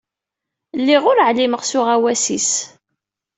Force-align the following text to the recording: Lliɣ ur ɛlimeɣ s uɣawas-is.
Lliɣ 0.79 1.03
ur 1.11 1.17
ɛlimeɣ 1.27 1.61
s 1.63 1.71
uɣawas-is. 1.79 2.51